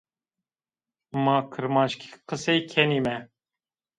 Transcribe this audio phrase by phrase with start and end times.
[1.23, 3.17] Ma kirmanckî qesey kenîme.